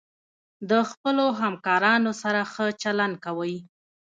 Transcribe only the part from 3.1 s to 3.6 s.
کوئ.